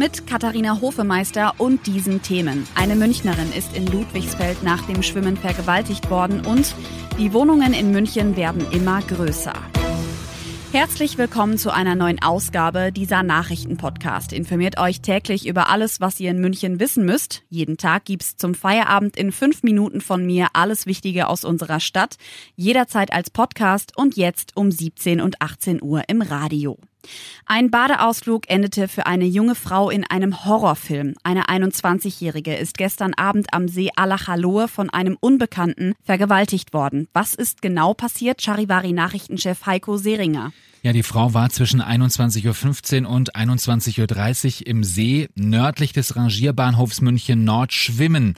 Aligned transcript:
mit 0.00 0.26
Katharina 0.26 0.80
Hofemeister 0.80 1.52
und 1.58 1.86
diesen 1.86 2.22
Themen. 2.22 2.66
Eine 2.74 2.96
Münchnerin 2.96 3.52
ist 3.52 3.76
in 3.76 3.86
Ludwigsfeld 3.86 4.62
nach 4.62 4.80
dem 4.86 5.02
Schwimmen 5.02 5.36
vergewaltigt 5.36 6.08
worden 6.08 6.46
und 6.46 6.74
die 7.18 7.34
Wohnungen 7.34 7.74
in 7.74 7.90
München 7.90 8.34
werden 8.34 8.64
immer 8.72 9.02
größer. 9.02 9.52
Herzlich 10.72 11.18
willkommen 11.18 11.58
zu 11.58 11.70
einer 11.70 11.96
neuen 11.96 12.22
Ausgabe 12.22 12.92
dieser 12.92 13.22
Nachrichtenpodcast. 13.22 14.32
Informiert 14.32 14.78
euch 14.80 15.02
täglich 15.02 15.46
über 15.46 15.68
alles, 15.68 16.00
was 16.00 16.18
ihr 16.18 16.30
in 16.30 16.40
München 16.40 16.80
wissen 16.80 17.04
müsst. 17.04 17.42
Jeden 17.50 17.76
Tag 17.76 18.06
gibt's 18.06 18.38
zum 18.38 18.54
Feierabend 18.54 19.18
in 19.18 19.32
fünf 19.32 19.62
Minuten 19.62 20.00
von 20.00 20.24
mir 20.24 20.46
alles 20.54 20.86
Wichtige 20.86 21.28
aus 21.28 21.44
unserer 21.44 21.78
Stadt. 21.78 22.16
Jederzeit 22.56 23.12
als 23.12 23.28
Podcast 23.28 23.98
und 23.98 24.16
jetzt 24.16 24.56
um 24.56 24.70
17 24.70 25.20
und 25.20 25.42
18 25.42 25.82
Uhr 25.82 26.04
im 26.08 26.22
Radio. 26.22 26.78
Ein 27.46 27.70
Badeausflug 27.70 28.48
endete 28.48 28.88
für 28.88 29.06
eine 29.06 29.24
junge 29.24 29.54
Frau 29.54 29.90
in 29.90 30.04
einem 30.04 30.44
Horrorfilm. 30.44 31.14
Eine 31.22 31.46
21-Jährige 31.46 32.54
ist 32.54 32.78
gestern 32.78 33.14
Abend 33.14 33.52
am 33.52 33.68
See 33.68 33.90
Alachaloe 33.96 34.68
von 34.68 34.90
einem 34.90 35.16
Unbekannten 35.20 35.94
vergewaltigt 36.04 36.72
worden. 36.72 37.08
Was 37.12 37.34
ist 37.34 37.62
genau 37.62 37.94
passiert? 37.94 38.42
Charivari-Nachrichtenchef 38.42 39.66
Heiko 39.66 39.96
Seringer. 39.96 40.52
Ja, 40.82 40.92
die 40.94 41.02
Frau 41.02 41.34
war 41.34 41.50
zwischen 41.50 41.82
21.15 41.82 43.02
Uhr 43.04 43.10
und 43.10 43.36
21.30 43.36 44.60
Uhr 44.60 44.66
im 44.66 44.82
See 44.82 45.28
nördlich 45.34 45.92
des 45.92 46.16
Rangierbahnhofs 46.16 47.02
München 47.02 47.44
Nord 47.44 47.72
schwimmen. 47.72 48.34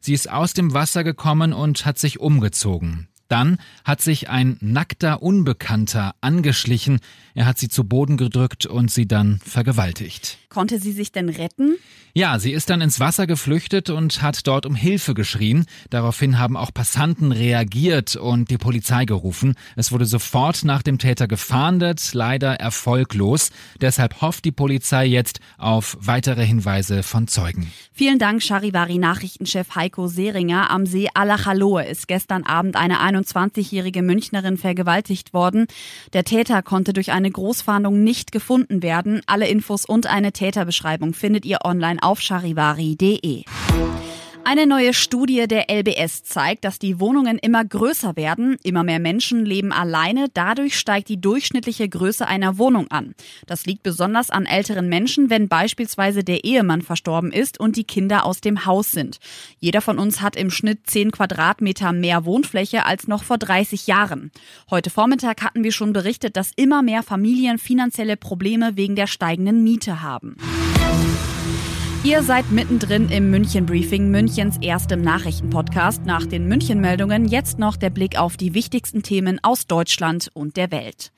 Sie 0.00 0.12
ist 0.12 0.30
aus 0.30 0.52
dem 0.52 0.74
Wasser 0.74 1.04
gekommen 1.04 1.52
und 1.52 1.86
hat 1.86 1.98
sich 1.98 2.20
umgezogen. 2.20 3.08
Dann 3.28 3.58
hat 3.84 4.00
sich 4.00 4.28
ein 4.28 4.56
nackter 4.60 5.22
Unbekannter 5.22 6.14
angeschlichen. 6.20 7.00
Er 7.34 7.46
hat 7.46 7.58
sie 7.58 7.68
zu 7.68 7.84
Boden 7.84 8.16
gedrückt 8.16 8.66
und 8.66 8.90
sie 8.90 9.06
dann 9.06 9.40
vergewaltigt. 9.44 10.38
Konnte 10.48 10.78
sie 10.78 10.92
sich 10.92 11.12
denn 11.12 11.28
retten? 11.28 11.76
Ja, 12.14 12.38
sie 12.38 12.52
ist 12.52 12.70
dann 12.70 12.80
ins 12.80 12.98
Wasser 12.98 13.26
geflüchtet 13.26 13.90
und 13.90 14.22
hat 14.22 14.46
dort 14.46 14.64
um 14.64 14.74
Hilfe 14.74 15.12
geschrien. 15.12 15.66
Daraufhin 15.90 16.38
haben 16.38 16.56
auch 16.56 16.72
Passanten 16.72 17.30
reagiert 17.30 18.16
und 18.16 18.48
die 18.48 18.56
Polizei 18.56 19.04
gerufen. 19.04 19.54
Es 19.76 19.92
wurde 19.92 20.06
sofort 20.06 20.64
nach 20.64 20.80
dem 20.80 20.96
Täter 20.96 21.28
gefahndet, 21.28 22.14
leider 22.14 22.54
erfolglos. 22.54 23.50
Deshalb 23.82 24.22
hofft 24.22 24.46
die 24.46 24.52
Polizei 24.52 25.04
jetzt 25.04 25.40
auf 25.58 25.98
weitere 26.00 26.46
Hinweise 26.46 27.02
von 27.02 27.28
Zeugen. 27.28 27.70
Vielen 27.92 28.18
Dank, 28.18 28.42
Charivari-Nachrichtenchef 28.42 29.74
Heiko 29.74 30.08
Seringer. 30.08 30.70
Am 30.70 30.86
See 30.86 31.08
Alachaloe 31.12 31.84
ist 31.84 32.08
gestern 32.08 32.44
Abend 32.44 32.76
eine 32.76 33.00
21-jährige 33.16 34.02
Münchnerin 34.02 34.56
vergewaltigt 34.56 35.32
worden. 35.34 35.66
Der 36.12 36.24
Täter 36.24 36.62
konnte 36.62 36.92
durch 36.92 37.12
eine 37.12 37.30
Großfahndung 37.30 38.02
nicht 38.02 38.32
gefunden 38.32 38.82
werden. 38.82 39.22
Alle 39.26 39.48
Infos 39.48 39.84
und 39.84 40.06
eine 40.06 40.32
Täterbeschreibung 40.32 41.14
findet 41.14 41.44
ihr 41.44 41.58
online 41.64 42.02
auf 42.02 42.20
charivari.de. 42.20 43.44
Eine 44.48 44.68
neue 44.68 44.94
Studie 44.94 45.48
der 45.48 45.68
LBS 45.68 46.22
zeigt, 46.22 46.64
dass 46.64 46.78
die 46.78 47.00
Wohnungen 47.00 47.36
immer 47.36 47.64
größer 47.64 48.14
werden, 48.14 48.58
immer 48.62 48.84
mehr 48.84 49.00
Menschen 49.00 49.44
leben 49.44 49.72
alleine, 49.72 50.28
dadurch 50.32 50.78
steigt 50.78 51.08
die 51.08 51.20
durchschnittliche 51.20 51.88
Größe 51.88 52.28
einer 52.28 52.56
Wohnung 52.56 52.88
an. 52.92 53.16
Das 53.48 53.66
liegt 53.66 53.82
besonders 53.82 54.30
an 54.30 54.46
älteren 54.46 54.88
Menschen, 54.88 55.30
wenn 55.30 55.48
beispielsweise 55.48 56.22
der 56.22 56.44
Ehemann 56.44 56.82
verstorben 56.82 57.32
ist 57.32 57.58
und 57.58 57.74
die 57.74 57.82
Kinder 57.82 58.24
aus 58.24 58.40
dem 58.40 58.66
Haus 58.66 58.92
sind. 58.92 59.18
Jeder 59.58 59.80
von 59.80 59.98
uns 59.98 60.20
hat 60.20 60.36
im 60.36 60.52
Schnitt 60.52 60.88
10 60.88 61.10
Quadratmeter 61.10 61.90
mehr 61.90 62.24
Wohnfläche 62.24 62.84
als 62.84 63.08
noch 63.08 63.24
vor 63.24 63.38
30 63.38 63.88
Jahren. 63.88 64.30
Heute 64.70 64.90
Vormittag 64.90 65.42
hatten 65.42 65.64
wir 65.64 65.72
schon 65.72 65.92
berichtet, 65.92 66.36
dass 66.36 66.52
immer 66.54 66.82
mehr 66.82 67.02
Familien 67.02 67.58
finanzielle 67.58 68.16
Probleme 68.16 68.76
wegen 68.76 68.94
der 68.94 69.08
steigenden 69.08 69.64
Miete 69.64 70.02
haben. 70.02 70.36
Ihr 72.06 72.22
seid 72.22 72.52
mittendrin 72.52 73.08
im 73.08 73.32
München 73.32 73.66
Briefing, 73.66 74.12
Münchens 74.12 74.58
erstem 74.62 75.02
Nachrichtenpodcast. 75.02 76.06
Nach 76.06 76.24
den 76.24 76.46
München-Meldungen 76.46 77.26
jetzt 77.26 77.58
noch 77.58 77.76
der 77.76 77.90
Blick 77.90 78.16
auf 78.16 78.36
die 78.36 78.54
wichtigsten 78.54 79.02
Themen 79.02 79.40
aus 79.42 79.66
Deutschland 79.66 80.30
und 80.32 80.56
der 80.56 80.70
Welt. 80.70 81.10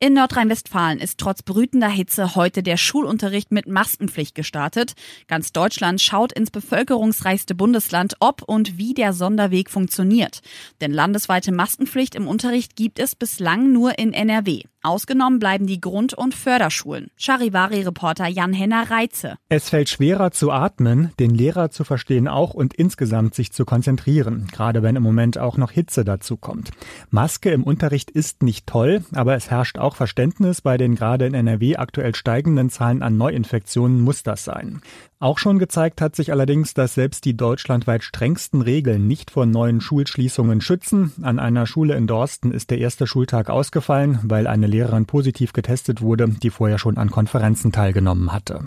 In 0.00 0.12
Nordrhein-Westfalen 0.12 0.98
ist 0.98 1.16
trotz 1.16 1.42
brütender 1.42 1.88
Hitze 1.88 2.34
heute 2.34 2.62
der 2.62 2.76
Schulunterricht 2.76 3.52
mit 3.52 3.66
Maskenpflicht 3.66 4.34
gestartet. 4.34 4.92
Ganz 5.28 5.50
Deutschland 5.52 6.02
schaut 6.02 6.34
ins 6.34 6.50
bevölkerungsreichste 6.50 7.54
Bundesland, 7.54 8.16
ob 8.20 8.42
und 8.42 8.76
wie 8.76 8.92
der 8.92 9.14
Sonderweg 9.14 9.70
funktioniert. 9.70 10.42
Denn 10.82 10.92
landesweite 10.92 11.52
Maskenpflicht 11.52 12.14
im 12.14 12.28
Unterricht 12.28 12.76
gibt 12.76 12.98
es 12.98 13.16
bislang 13.16 13.72
nur 13.72 13.98
in 13.98 14.12
NRW. 14.12 14.64
Ausgenommen 14.82 15.38
bleiben 15.38 15.66
die 15.66 15.80
Grund- 15.80 16.12
und 16.12 16.34
Förderschulen. 16.34 17.10
Charivari-Reporter 17.16 18.26
Jan-Henner 18.26 18.90
Reitze. 18.90 19.38
Es 19.48 19.70
fällt 19.70 19.88
schwerer 19.88 20.30
zu 20.34 20.50
atmen, 20.50 21.12
den 21.18 21.30
Lehrer 21.30 21.70
zu 21.70 21.84
verstehen 21.84 22.28
auch 22.28 22.54
und 22.54 22.74
insgesamt 22.74 23.34
sich 23.34 23.52
zu 23.52 23.64
konzentrieren, 23.64 24.48
gerade 24.52 24.82
wenn 24.82 24.96
im 24.96 25.02
Moment 25.02 25.38
auch 25.38 25.56
noch 25.56 25.70
Hitze 25.70 26.04
dazu 26.04 26.36
kommt. 26.36 26.70
Maske 27.10 27.50
im 27.50 27.62
Unterricht 27.62 28.10
ist 28.10 28.42
nicht 28.42 28.66
toll, 28.66 29.04
aber 29.14 29.34
es 29.34 29.50
herrscht 29.50 29.78
auch 29.78 29.96
Verständnis, 29.96 30.60
bei 30.60 30.76
den 30.76 30.94
gerade 30.94 31.26
in 31.26 31.34
NRW 31.34 31.76
aktuell 31.76 32.14
steigenden 32.14 32.70
Zahlen 32.70 33.02
an 33.02 33.16
Neuinfektionen 33.16 34.00
muss 34.00 34.22
das 34.22 34.44
sein. 34.44 34.80
Auch 35.24 35.38
schon 35.38 35.58
gezeigt 35.58 36.02
hat 36.02 36.14
sich 36.14 36.32
allerdings, 36.32 36.74
dass 36.74 36.94
selbst 36.94 37.24
die 37.24 37.34
deutschlandweit 37.34 38.04
strengsten 38.04 38.60
Regeln 38.60 39.06
nicht 39.06 39.30
vor 39.30 39.46
neuen 39.46 39.80
Schulschließungen 39.80 40.60
schützen. 40.60 41.12
An 41.22 41.38
einer 41.38 41.66
Schule 41.66 41.94
in 41.94 42.06
Dorsten 42.06 42.52
ist 42.52 42.70
der 42.70 42.78
erste 42.78 43.06
Schultag 43.06 43.48
ausgefallen, 43.48 44.18
weil 44.22 44.46
eine 44.46 44.66
Lehrerin 44.66 45.06
positiv 45.06 45.54
getestet 45.54 46.02
wurde, 46.02 46.28
die 46.28 46.50
vorher 46.50 46.78
schon 46.78 46.98
an 46.98 47.10
Konferenzen 47.10 47.72
teilgenommen 47.72 48.32
hatte. 48.32 48.64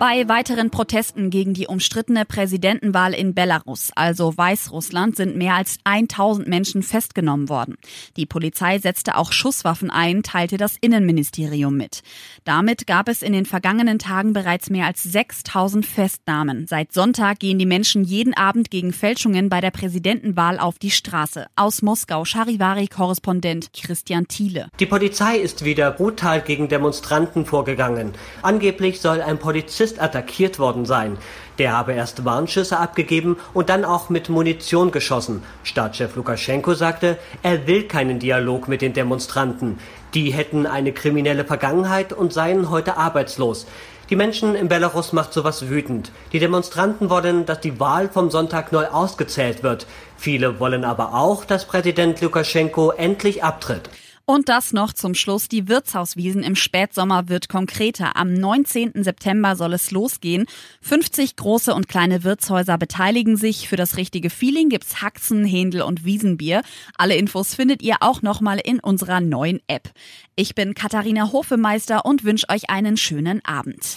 Bei 0.00 0.26
weiteren 0.30 0.70
Protesten 0.70 1.28
gegen 1.28 1.52
die 1.52 1.66
umstrittene 1.66 2.24
Präsidentenwahl 2.24 3.12
in 3.12 3.34
Belarus, 3.34 3.90
also 3.94 4.34
Weißrussland, 4.34 5.14
sind 5.14 5.36
mehr 5.36 5.56
als 5.56 5.76
1000 5.84 6.48
Menschen 6.48 6.82
festgenommen 6.82 7.50
worden. 7.50 7.76
Die 8.16 8.24
Polizei 8.24 8.78
setzte 8.78 9.18
auch 9.18 9.30
Schusswaffen 9.30 9.90
ein, 9.90 10.22
teilte 10.22 10.56
das 10.56 10.76
Innenministerium 10.80 11.76
mit. 11.76 12.00
Damit 12.44 12.86
gab 12.86 13.10
es 13.10 13.20
in 13.20 13.34
den 13.34 13.44
vergangenen 13.44 13.98
Tagen 13.98 14.32
bereits 14.32 14.70
mehr 14.70 14.86
als 14.86 15.02
6000 15.02 15.84
Festnahmen. 15.84 16.66
Seit 16.66 16.94
Sonntag 16.94 17.38
gehen 17.38 17.58
die 17.58 17.66
Menschen 17.66 18.02
jeden 18.02 18.32
Abend 18.32 18.70
gegen 18.70 18.94
Fälschungen 18.94 19.50
bei 19.50 19.60
der 19.60 19.70
Präsidentenwahl 19.70 20.58
auf 20.58 20.78
die 20.78 20.92
Straße. 20.92 21.46
Aus 21.56 21.82
Moskau 21.82 22.24
Charivari-Korrespondent 22.24 23.74
Christian 23.74 24.26
Thiele. 24.28 24.68
Die 24.80 24.86
Polizei 24.86 25.36
ist 25.36 25.66
wieder 25.66 25.90
brutal 25.90 26.40
gegen 26.40 26.68
Demonstranten 26.68 27.44
vorgegangen. 27.44 28.12
Angeblich 28.40 29.02
soll 29.02 29.20
ein 29.20 29.38
Polizist 29.38 29.89
Polizist 29.90 30.00
attackiert 30.00 30.58
worden 30.58 30.86
sein. 30.86 31.18
Der 31.58 31.72
habe 31.76 31.92
erst 31.92 32.24
Warnschüsse 32.24 32.78
abgegeben 32.78 33.36
und 33.52 33.68
dann 33.68 33.84
auch 33.84 34.08
mit 34.08 34.28
Munition 34.28 34.90
geschossen. 34.90 35.42
Staatschef 35.64 36.16
Lukaschenko 36.16 36.74
sagte, 36.74 37.18
er 37.42 37.66
will 37.66 37.84
keinen 37.84 38.18
Dialog 38.18 38.68
mit 38.68 38.82
den 38.82 38.92
Demonstranten. 38.92 39.78
Die 40.14 40.32
hätten 40.32 40.66
eine 40.66 40.92
kriminelle 40.92 41.44
Vergangenheit 41.44 42.12
und 42.12 42.32
seien 42.32 42.70
heute 42.70 42.96
arbeitslos. 42.96 43.66
Die 44.08 44.16
Menschen 44.16 44.56
in 44.56 44.68
Belarus 44.68 45.12
macht 45.12 45.32
sowas 45.32 45.68
wütend. 45.68 46.10
Die 46.32 46.40
Demonstranten 46.40 47.10
wollen, 47.10 47.46
dass 47.46 47.60
die 47.60 47.78
Wahl 47.78 48.08
vom 48.08 48.30
Sonntag 48.30 48.72
neu 48.72 48.86
ausgezählt 48.86 49.62
wird. 49.62 49.86
Viele 50.16 50.58
wollen 50.58 50.84
aber 50.84 51.14
auch, 51.14 51.44
dass 51.44 51.64
Präsident 51.64 52.20
Lukaschenko 52.20 52.90
endlich 52.90 53.44
abtritt. 53.44 53.88
Und 54.30 54.48
das 54.48 54.72
noch 54.72 54.92
zum 54.92 55.16
Schluss. 55.16 55.48
Die 55.48 55.66
Wirtshauswiesen 55.66 56.44
im 56.44 56.54
Spätsommer 56.54 57.28
wird 57.28 57.48
konkreter. 57.48 58.14
Am 58.14 58.32
19. 58.32 59.02
September 59.02 59.56
soll 59.56 59.72
es 59.72 59.90
losgehen. 59.90 60.46
50 60.82 61.34
große 61.34 61.74
und 61.74 61.88
kleine 61.88 62.22
Wirtshäuser 62.22 62.78
beteiligen 62.78 63.36
sich. 63.36 63.68
Für 63.68 63.74
das 63.74 63.96
richtige 63.96 64.30
Feeling 64.30 64.68
gibt's 64.68 65.02
Haxen, 65.02 65.44
Händel 65.44 65.82
und 65.82 66.04
Wiesenbier. 66.04 66.62
Alle 66.96 67.16
Infos 67.16 67.56
findet 67.56 67.82
ihr 67.82 67.96
auch 68.02 68.22
nochmal 68.22 68.60
in 68.62 68.78
unserer 68.78 69.20
neuen 69.20 69.58
App. 69.66 69.90
Ich 70.36 70.54
bin 70.54 70.74
Katharina 70.74 71.32
Hofemeister 71.32 72.04
und 72.04 72.22
wünsche 72.22 72.48
euch 72.50 72.70
einen 72.70 72.96
schönen 72.96 73.44
Abend. 73.44 73.96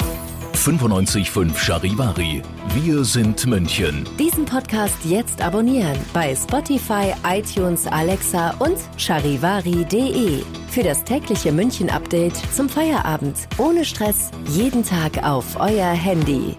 95.5 0.53 1.57
Charivari. 1.57 2.41
Wir 2.75 3.03
sind 3.03 3.45
München. 3.45 4.07
Diesen 4.17 4.45
Podcast 4.45 4.95
jetzt 5.03 5.41
abonnieren 5.41 5.97
bei 6.13 6.35
Spotify, 6.35 7.13
iTunes, 7.27 7.85
Alexa 7.87 8.51
und 8.59 8.77
charivari.de. 8.97 10.43
Für 10.69 10.83
das 10.83 11.03
tägliche 11.03 11.51
München-Update 11.51 12.35
zum 12.53 12.69
Feierabend. 12.69 13.35
Ohne 13.57 13.83
Stress. 13.83 14.31
Jeden 14.47 14.83
Tag 14.83 15.23
auf 15.23 15.59
euer 15.59 15.91
Handy. 15.91 16.55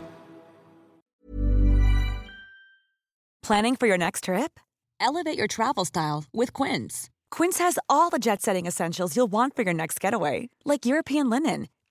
Planning 3.43 3.77
for 3.77 3.87
your 3.87 3.99
next 3.99 4.25
trip? 4.25 4.59
Elevate 5.01 5.39
your 5.39 5.49
travel 5.49 5.85
style 5.85 6.25
with 6.33 6.53
Quince. 6.53 7.11
Quince 7.31 7.59
has 7.59 7.79
all 7.89 8.11
the 8.11 8.19
jet 8.19 8.41
setting 8.43 8.65
essentials 8.67 9.17
you'll 9.17 9.31
want 9.31 9.55
for 9.57 9.63
your 9.63 9.75
next 9.75 10.01
getaway, 10.01 10.49
like 10.65 10.87
European 10.87 11.29
linen, 11.29 11.67